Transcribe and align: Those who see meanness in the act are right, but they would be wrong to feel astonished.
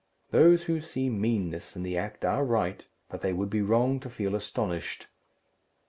Those 0.31 0.63
who 0.63 0.81
see 0.81 1.11
meanness 1.11 1.75
in 1.75 1.83
the 1.83 1.95
act 1.95 2.25
are 2.25 2.43
right, 2.43 2.87
but 3.07 3.21
they 3.21 3.33
would 3.33 3.51
be 3.51 3.61
wrong 3.61 3.99
to 3.99 4.09
feel 4.09 4.33
astonished. 4.33 5.05